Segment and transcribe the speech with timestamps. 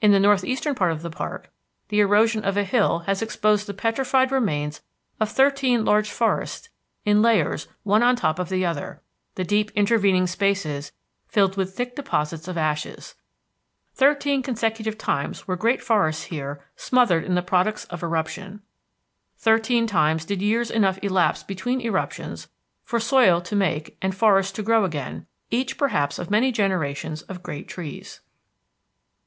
[0.00, 1.50] In the northeastern part of the park
[1.90, 4.80] the erosion of a hill has exposed the petrified remains
[5.20, 6.70] of thirteen large forests
[7.04, 9.02] in layers one on top of the other,
[9.34, 10.92] the deep intervening spaces
[11.26, 13.14] filled with thick deposits of ashes.
[13.92, 18.62] Thirteen consecutive times were great forests here smothered in the products of eruption.
[19.36, 22.48] Thirteen times did years enough elapse between eruptions
[22.84, 27.42] for soil to make and forests to grow again, each perhaps of many generations of
[27.42, 28.20] great trees.